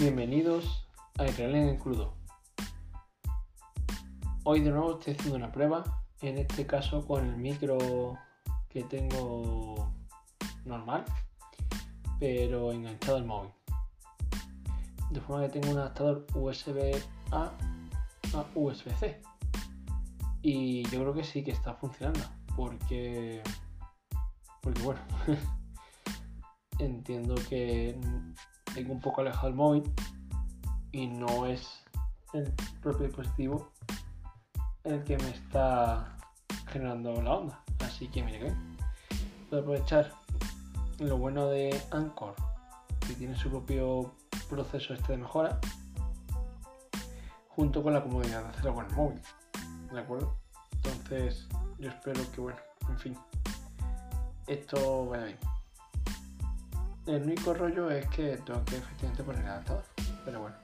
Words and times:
Bienvenidos 0.00 0.88
a 1.18 1.26
Israel 1.26 1.56
en 1.56 1.68
el 1.68 1.78
crudo. 1.78 2.14
Hoy 4.44 4.60
de 4.60 4.70
nuevo 4.70 4.92
estoy 4.92 5.12
haciendo 5.12 5.36
una 5.36 5.52
prueba, 5.52 5.84
en 6.22 6.38
este 6.38 6.66
caso 6.66 7.06
con 7.06 7.26
el 7.26 7.36
micro 7.36 8.16
que 8.70 8.82
tengo 8.84 9.92
normal, 10.64 11.04
pero 12.18 12.72
enganchado 12.72 13.18
al 13.18 13.26
móvil. 13.26 13.50
De 15.10 15.20
forma 15.20 15.42
que 15.46 15.60
tengo 15.60 15.70
un 15.70 15.78
adaptador 15.80 16.26
USB 16.34 16.96
A 17.32 17.52
a 18.32 18.46
USB 18.54 18.96
C. 18.96 19.20
Y 20.40 20.84
yo 20.84 21.00
creo 21.00 21.12
que 21.12 21.24
sí 21.24 21.44
que 21.44 21.50
está 21.50 21.74
funcionando, 21.74 22.24
porque 22.56 23.42
porque 24.62 24.80
bueno, 24.80 25.00
entiendo 26.78 27.34
que 27.50 28.00
tengo 28.74 28.92
un 28.92 29.00
poco 29.00 29.20
alejado 29.20 29.48
el 29.48 29.54
móvil 29.54 29.94
y 30.92 31.06
no 31.06 31.46
es 31.46 31.82
el 32.32 32.52
propio 32.82 33.06
dispositivo 33.06 33.70
el 34.84 35.02
que 35.04 35.16
me 35.18 35.30
está 35.30 36.16
generando 36.68 37.20
la 37.20 37.34
onda. 37.34 37.64
Así 37.80 38.08
que 38.08 38.22
mire 38.22 38.38
que 38.38 38.54
puedo 39.48 39.62
aprovechar 39.62 40.12
lo 40.98 41.18
bueno 41.18 41.48
de 41.48 41.80
Anchor, 41.90 42.34
que 43.06 43.14
tiene 43.14 43.36
su 43.36 43.50
propio 43.50 44.14
proceso 44.48 44.94
este 44.94 45.12
de 45.12 45.18
mejora, 45.18 45.58
junto 47.48 47.82
con 47.82 47.92
la 47.92 48.02
comodidad 48.02 48.42
de 48.42 48.48
hacerlo 48.50 48.74
con 48.74 48.86
el 48.86 48.92
móvil. 48.94 49.20
¿De 49.92 50.00
acuerdo? 50.00 50.36
Entonces, 50.72 51.48
yo 51.78 51.90
espero 51.90 52.20
que, 52.32 52.40
bueno, 52.40 52.58
en 52.88 52.98
fin, 52.98 53.18
esto 54.46 55.06
vaya 55.06 55.24
bien. 55.24 55.49
El 57.10 57.24
único 57.24 57.52
rollo 57.52 57.90
es 57.90 58.06
que 58.10 58.36
tengo 58.36 58.64
que 58.64 58.76
efectivamente 58.76 59.24
poner 59.24 59.42
el 59.42 59.48
adaptador, 59.48 59.84
pero 60.24 60.42
bueno. 60.42 60.56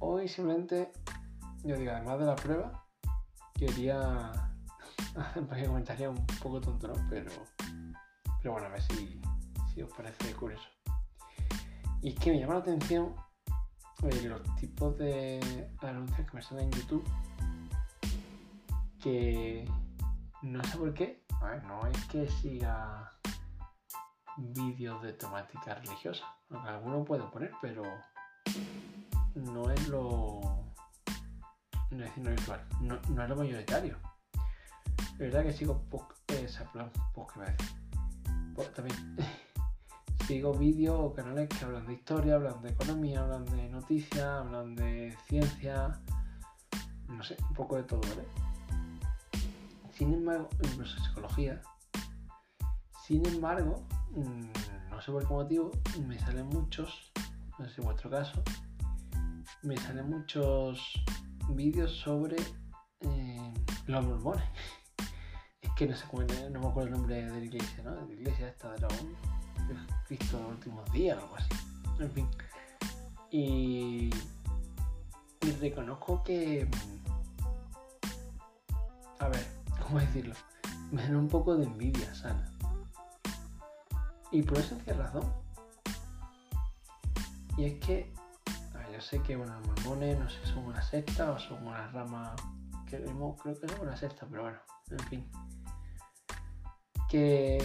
Hoy 0.00 0.28
simplemente, 0.28 0.92
yo 1.64 1.78
digo, 1.78 1.92
además 1.92 2.18
de 2.18 2.26
la 2.26 2.36
prueba, 2.36 2.84
quería 3.54 4.30
hacer 5.16 5.42
un 5.42 5.66
comentario 5.68 6.10
un 6.10 6.26
poco 6.42 6.60
tonto, 6.60 6.88
¿no? 6.88 6.94
Pero, 7.08 7.32
pero 8.42 8.52
bueno, 8.52 8.66
a 8.66 8.70
ver 8.70 8.82
si, 8.82 9.18
si 9.72 9.80
os 9.80 9.90
parece 9.94 10.34
curioso. 10.34 10.68
Y 12.02 12.10
es 12.10 12.18
que 12.20 12.30
me 12.30 12.38
llama 12.38 12.54
la 12.54 12.60
atención 12.60 13.14
eh, 14.02 14.22
los 14.24 14.42
tipos 14.56 14.98
de 14.98 15.70
anuncios 15.80 16.30
que 16.30 16.36
me 16.36 16.42
salen 16.42 16.64
en 16.66 16.72
YouTube 16.72 17.10
que 19.02 19.66
no 20.42 20.62
sé 20.64 20.76
por 20.76 20.92
qué, 20.92 21.24
a 21.40 21.46
ver, 21.46 21.64
no 21.64 21.86
es 21.86 22.04
que 22.08 22.28
siga 22.28 23.17
vídeos 24.38 25.02
de 25.02 25.12
temática 25.12 25.74
religiosa, 25.74 26.24
aunque 26.50 26.68
alguno 26.68 27.04
puedo 27.04 27.30
poner, 27.30 27.52
pero 27.60 27.82
no 29.34 29.70
es 29.70 29.88
lo 29.88 30.40
no 31.90 32.04
es 32.04 32.16
lo 32.18 32.28
habitual, 32.28 32.64
no, 32.80 32.94
es 32.96 33.28
lo 33.28 33.36
mayoritario. 33.36 33.96
Es 35.12 35.18
verdad 35.18 35.42
que 35.42 35.52
sigo 35.52 35.82
esa 36.28 36.70
plan, 36.72 36.90
que 37.14 37.40
me 37.40 38.64
también 38.74 39.16
sigo 40.26 40.52
vídeos 40.52 40.96
o 40.98 41.14
canales 41.14 41.48
que 41.48 41.64
hablan 41.64 41.86
de 41.86 41.94
historia, 41.94 42.36
hablan 42.36 42.60
de 42.62 42.70
economía, 42.70 43.20
hablan 43.20 43.44
de 43.46 43.68
noticias, 43.68 44.24
hablan 44.24 44.76
de 44.76 45.16
ciencia, 45.26 45.98
no 47.08 47.22
sé, 47.22 47.36
un 47.48 47.54
poco 47.54 47.76
de 47.76 47.82
todo, 47.84 48.00
¿vale? 48.00 48.24
Sin 49.92 50.14
embargo, 50.14 50.48
incluso 50.62 51.02
psicología. 51.02 51.60
Sin 53.04 53.26
embargo, 53.26 53.82
no 54.14 55.00
sé 55.00 55.12
por 55.12 55.26
qué 55.26 55.32
motivo, 55.32 55.70
me 56.06 56.18
salen 56.18 56.46
muchos, 56.46 57.12
no 57.58 57.64
sé 57.66 57.74
si 57.74 57.80
en 57.80 57.86
vuestro 57.86 58.10
caso, 58.10 58.42
me 59.62 59.76
salen 59.76 60.10
muchos 60.10 60.92
vídeos 61.50 61.92
sobre 61.92 62.36
eh, 63.00 63.54
los 63.86 64.04
mormones. 64.04 64.44
Es 65.60 65.70
que 65.74 65.88
no 65.88 65.96
sé 65.96 66.04
cómo, 66.08 66.22
no 66.22 66.60
me 66.60 66.66
acuerdo 66.68 66.88
el 66.88 66.92
nombre 66.92 67.16
de 67.16 67.30
la 67.30 67.38
iglesia, 67.38 67.82
¿no? 67.82 67.94
De 67.96 68.06
la 68.06 68.12
iglesia 68.12 68.48
esta 68.48 68.72
de 68.72 68.80
los 68.80 68.92
Cristo 70.06 70.38
los 70.40 70.52
últimos 70.52 70.92
días, 70.92 71.18
algo 71.18 71.36
así. 71.36 71.48
En 72.00 72.10
fin. 72.12 72.28
Y, 73.30 74.10
y 75.42 75.50
reconozco 75.60 76.22
que. 76.22 76.68
A 79.18 79.28
ver, 79.28 79.46
¿cómo 79.82 79.98
decirlo? 79.98 80.34
Me 80.92 81.06
da 81.06 81.18
un 81.18 81.28
poco 81.28 81.56
de 81.56 81.64
envidia 81.66 82.14
sana. 82.14 82.50
Y 84.30 84.42
por 84.42 84.58
eso 84.58 84.76
hace 84.76 84.92
razón. 84.92 85.24
Y 87.56 87.64
es 87.64 87.80
que, 87.84 88.12
yo 88.92 89.00
sé 89.00 89.20
que 89.22 89.36
bueno, 89.36 89.58
los 89.58 89.68
mormones, 89.68 90.18
no 90.18 90.28
sé, 90.28 90.44
son 90.46 90.64
una 90.66 90.82
secta 90.82 91.32
o 91.32 91.38
son 91.38 91.66
una 91.66 91.88
rama, 91.88 92.36
que 92.86 93.02
creo 93.02 93.36
que 93.60 93.68
son 93.68 93.80
una 93.80 93.96
secta, 93.96 94.26
pero 94.30 94.42
bueno, 94.42 94.58
en 94.90 94.98
fin. 95.08 95.30
Que, 97.08 97.58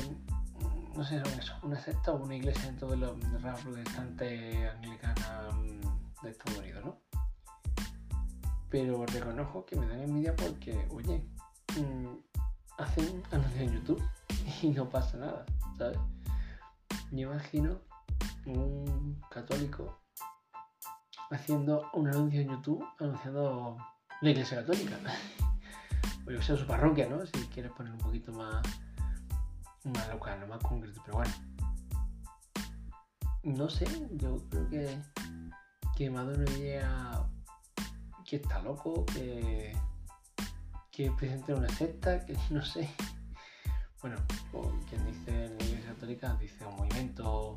no 0.96 1.03
sé, 1.03 1.24
son 1.24 1.40
eso, 1.40 1.53
una 1.63 1.79
secta 1.79 2.12
o 2.12 2.24
una 2.24 2.35
iglesia 2.35 2.63
dentro 2.63 2.88
de 2.90 2.97
la 2.97 3.13
rama 3.40 3.57
protestante 3.57 4.68
anglicana 4.69 5.50
mm, 5.51 6.24
de 6.24 6.31
Estados 6.31 6.59
Unidos, 6.59 6.85
¿no? 6.85 6.97
Pero 8.69 9.06
reconozco 9.06 9.66
que 9.66 9.75
me 9.75 9.85
dan 9.85 10.00
envidia 10.00 10.35
porque, 10.35 10.88
oye, 10.90 11.24
mmm, 11.78 12.16
hacen 12.80 13.22
anuncios 13.31 13.62
en 13.62 13.74
YouTube 13.74 14.03
y 14.63 14.69
no 14.69 14.90
pasa 14.90 15.18
nada, 15.18 15.45
¿sabes? 15.78 16.00
Me 17.13 17.22
imagino 17.22 17.79
un 18.47 19.22
católico 19.29 20.00
haciendo 21.29 21.88
un 21.94 22.07
anuncio 22.07 22.41
en 22.41 22.50
YouTube 22.50 22.84
anunciando 23.00 23.78
la 24.22 24.29
iglesia 24.31 24.62
católica. 24.62 24.97
o 26.28 26.31
yo 26.31 26.41
sea 26.41 26.57
su 26.57 26.66
parroquia, 26.66 27.07
¿no? 27.07 27.24
Si 27.24 27.34
quieres 27.53 27.72
poner 27.74 27.94
un 27.94 28.00
poquito 28.00 28.31
más, 28.31 28.66
más 29.84 30.09
local, 30.09 30.47
más 30.47 30.57
concreto, 30.63 31.03
pero 31.06 31.18
bueno. 31.18 31.34
No 33.44 33.69
sé, 33.69 33.85
yo 34.13 34.38
creo 34.50 34.69
que, 34.69 35.00
que 35.95 36.09
una 36.09 36.34
idea 36.57 37.30
que 38.25 38.38
está 38.38 38.59
loco, 38.63 39.06
que, 39.06 39.78
que 40.90 41.12
presenta 41.12 41.53
una 41.53 41.69
secta, 41.69 42.25
que 42.25 42.35
no 42.50 42.66
sé. 42.66 42.90
Bueno, 44.03 44.17
quien 44.89 45.05
dice 45.05 45.45
en 45.45 45.57
la 45.57 45.63
iglesia 45.63 45.93
católica 45.93 46.37
dice 46.37 46.65
un 46.65 46.75
movimiento, 46.75 47.55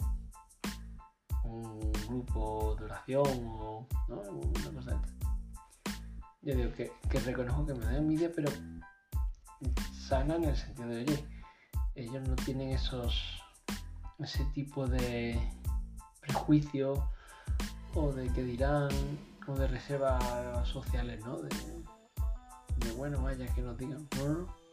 un 1.43 1.93
grupo 2.07 2.77
de 2.79 2.85
oración 2.85 3.27
o 3.59 3.89
¿no? 4.07 4.21
una 4.21 4.71
cosa 4.73 4.93
de 4.93 4.99
Yo 6.43 6.55
digo 6.55 6.73
que, 6.75 6.93
que, 7.11 7.19
reconozco 7.19 7.67
que 7.67 7.75
me 7.75 7.85
da 7.85 7.97
envidia, 7.97 8.31
pero 8.33 8.49
sana 9.93 10.37
en 10.37 10.45
el 10.45 10.57
sentido 10.57 10.87
de, 10.87 11.01
oye, 11.01 11.27
ellos 11.97 12.29
no 12.29 12.37
tienen 12.37 12.71
esos 12.71 13.43
ese 14.21 14.45
tipo 14.55 14.87
de 14.87 15.37
prejuicios 16.21 17.01
o 17.95 18.13
de 18.13 18.33
que 18.33 18.45
dirán 18.45 18.91
o 19.49 19.55
de 19.57 19.67
reservas 19.67 20.69
sociales, 20.69 21.19
¿no? 21.25 21.39
De, 21.39 21.51
bueno, 22.97 23.21
vaya, 23.21 23.53
que 23.53 23.63
nos 23.63 23.77
digan. 23.77 24.09
No, 24.17 24.66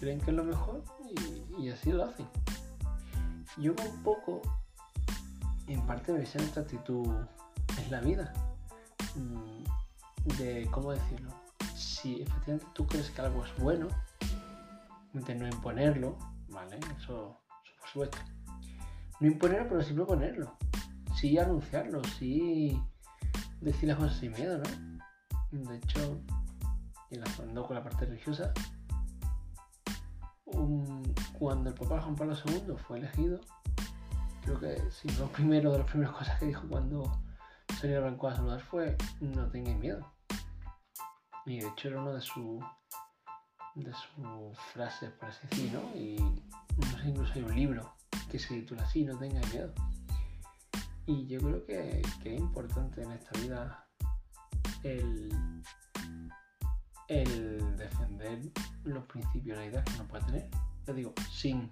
creen 0.00 0.18
que 0.18 0.30
es 0.30 0.36
lo 0.36 0.44
mejor 0.44 0.82
y, 1.58 1.68
así 1.68 1.92
lo 1.92 2.04
hacen. 2.04 2.26
Yo 3.58 3.72
un 3.72 4.02
poco, 4.02 4.40
en 5.66 5.84
parte 5.86 6.12
me 6.12 6.20
en 6.20 6.24
esta 6.24 6.60
actitud 6.60 7.06
es 7.78 7.90
la 7.90 8.00
vida. 8.00 8.32
Mm, 9.14 10.38
de, 10.38 10.66
¿cómo 10.70 10.92
decirlo? 10.92 11.30
Si 11.74 12.22
efectivamente 12.22 12.66
tú 12.72 12.86
crees 12.86 13.10
que 13.10 13.20
algo 13.20 13.44
es 13.44 13.56
bueno, 13.58 13.88
de 15.12 15.34
no 15.34 15.46
imponerlo, 15.46 16.16
¿vale? 16.48 16.78
Eso, 16.98 17.38
por 17.78 17.88
supuesto. 17.88 18.18
No 19.20 19.26
imponerlo, 19.26 19.68
pero 19.68 19.82
sí 19.82 19.92
proponerlo. 19.92 20.56
Sí 21.14 21.38
anunciarlo, 21.38 22.02
sí 22.18 22.80
decir 23.60 23.88
las 23.90 23.98
cosas 23.98 24.16
sin 24.16 24.32
miedo, 24.32 24.58
¿no? 24.58 25.68
De 25.70 25.76
hecho, 25.76 26.22
enlazando 27.10 27.66
con 27.66 27.76
la 27.76 27.82
parte 27.82 28.06
religiosa, 28.06 28.52
cuando 31.38 31.70
el 31.70 31.74
Papa 31.74 32.00
Juan 32.00 32.16
Pablo 32.16 32.34
II 32.46 32.74
fue 32.86 32.98
elegido, 32.98 33.40
creo 34.44 34.60
que 34.60 34.90
si 34.90 35.08
no 35.18 35.26
primero 35.28 35.72
de 35.72 35.78
las 35.78 35.90
primeras 35.90 36.14
cosas 36.14 36.38
que 36.38 36.46
dijo 36.46 36.62
cuando 36.68 37.20
salió 37.80 37.98
arrancó 37.98 38.28
a 38.28 38.36
saludar 38.36 38.60
fue 38.60 38.96
no 39.20 39.48
tengáis 39.50 39.78
miedo. 39.78 40.12
Y 41.46 41.60
de 41.60 41.68
hecho 41.68 41.88
era 41.88 42.02
una 42.02 42.12
de 42.12 42.20
sus 42.20 42.62
de 43.74 43.92
sus 43.92 44.58
frases, 44.72 45.10
por 45.12 45.28
así 45.28 45.46
decir, 45.48 45.72
¿no? 45.72 45.96
Y 45.96 46.16
no 46.16 46.98
sé, 46.98 47.08
incluso 47.08 47.32
hay 47.34 47.42
un 47.42 47.54
libro 47.54 47.94
que 48.30 48.38
se 48.38 48.54
titula 48.54 48.82
así, 48.82 49.04
no 49.04 49.16
tengáis 49.18 49.52
miedo. 49.52 49.72
Y 51.06 51.26
yo 51.26 51.40
creo 51.40 51.66
que, 51.66 52.02
que 52.22 52.34
es 52.34 52.40
importante 52.40 53.02
en 53.02 53.12
esta 53.12 53.40
vida 53.40 53.86
el 54.82 55.30
el 57.10 57.49
defender 58.20 58.52
los 58.84 59.04
principios, 59.04 59.58
la 59.58 59.66
idea 59.66 59.84
que 59.84 59.94
uno 59.94 60.04
puede 60.06 60.24
tener, 60.24 60.50
ya 60.86 60.92
digo, 60.92 61.14
sin 61.30 61.70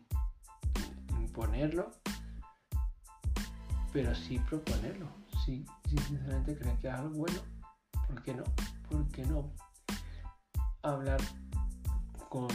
imponerlo, 1.18 1.90
pero 3.92 4.14
sí 4.14 4.38
proponerlo. 4.40 5.08
Si, 5.44 5.64
sinceramente 5.88 6.56
crees 6.58 6.78
que 6.78 6.88
es 6.88 6.94
algo 6.94 7.10
bueno, 7.10 7.40
¿por 8.06 8.22
qué 8.22 8.34
no? 8.34 8.44
¿Por 8.90 9.08
qué 9.08 9.24
no 9.24 9.50
hablar 10.82 11.20
con, 12.28 12.48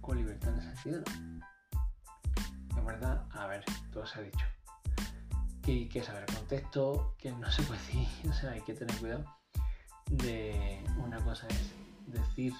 con 0.00 0.16
libertad 0.16 0.54
en 0.54 0.60
ese 0.60 0.74
sentido? 0.74 1.02
¿no? 1.18 1.46
La 2.76 2.82
verdad, 2.82 3.26
a 3.32 3.46
ver, 3.46 3.64
todo 3.92 4.06
se 4.06 4.18
ha 4.18 4.22
dicho. 4.22 4.46
Que 5.62 5.72
hay 5.72 5.88
que 5.88 6.02
saber 6.02 6.26
contexto, 6.26 7.14
que 7.18 7.32
no 7.32 7.50
se 7.50 7.62
puede 7.62 7.80
decir, 7.80 8.06
o 8.30 8.32
sea, 8.32 8.52
hay 8.52 8.60
que 8.62 8.74
tener 8.74 8.96
cuidado 8.98 9.24
de 10.10 10.84
una 10.98 11.18
cosa 11.24 11.46
es 11.48 11.83
decir 12.06 12.52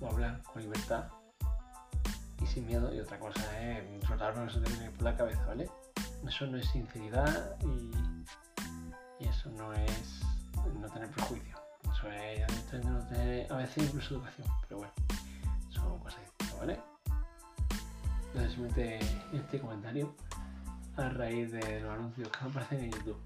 o 0.00 0.08
hablar 0.08 0.42
con 0.42 0.62
libertad 0.62 1.08
y 2.42 2.46
sin 2.46 2.66
miedo 2.66 2.94
y 2.94 3.00
otra 3.00 3.18
cosa 3.18 3.40
es 3.60 3.84
se 4.52 4.60
te 4.60 4.70
viene 4.70 4.90
por 4.90 5.02
la 5.02 5.16
cabeza, 5.16 5.44
¿vale? 5.46 5.68
Eso 6.26 6.46
no 6.46 6.56
es 6.56 6.68
sinceridad 6.68 7.56
y, 7.62 7.90
eso 9.24 9.50
no 9.50 9.72
es 9.74 10.20
no 10.80 10.88
tener 10.88 11.10
prejuicio. 11.10 11.56
Eso 11.92 12.10
es 12.10 12.84
no 12.84 12.98
tener, 13.08 13.52
a 13.52 13.56
veces 13.56 13.84
incluso 13.84 14.14
educación, 14.14 14.46
pero 14.68 14.78
bueno, 14.78 14.92
son 15.70 15.98
cosas 15.98 16.20
distintas, 16.20 16.58
¿vale? 16.58 16.80
Entonces 18.26 18.52
simplemente 18.52 18.98
este 19.32 19.60
comentario 19.60 20.14
a 20.96 21.08
raíz 21.08 21.52
de 21.52 21.80
los 21.80 21.92
anuncios 21.92 22.28
que 22.28 22.44
aparecen 22.44 22.80
en 22.80 22.92
YouTube. 22.92 23.20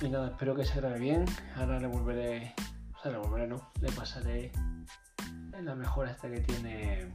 Y 0.00 0.08
nada, 0.08 0.28
espero 0.28 0.54
que 0.54 0.64
se 0.64 0.76
grabe 0.80 0.98
bien. 0.98 1.24
Ahora 1.56 1.78
le 1.78 1.86
volveré, 1.86 2.54
o 3.04 3.36
sea, 3.36 3.46
le 3.80 3.92
pasaré 3.92 4.52
la 5.60 5.74
mejora 5.74 6.12
esta 6.12 6.30
que 6.30 6.40
tiene 6.40 7.12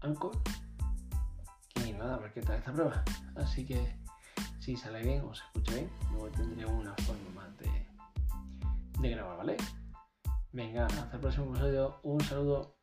Anchor. 0.00 0.32
Y 1.84 1.92
nada, 1.92 2.18
ver 2.18 2.32
qué 2.32 2.42
tal 2.42 2.56
esta 2.56 2.72
prueba. 2.72 3.02
Así 3.36 3.66
que 3.66 3.98
si 4.60 4.76
sale 4.76 5.02
bien 5.02 5.24
o 5.24 5.34
se 5.34 5.42
escucha 5.44 5.74
bien, 5.74 5.90
luego 6.12 6.28
tendré 6.28 6.66
una 6.66 6.94
forma 6.94 7.30
más 7.34 7.56
de, 7.58 7.88
de 9.00 9.10
grabar, 9.10 9.38
¿vale? 9.38 9.56
Venga, 10.52 10.86
hasta 10.86 11.16
el 11.16 11.20
próximo 11.20 11.46
episodio. 11.50 12.00
Un 12.04 12.20
saludo. 12.20 12.76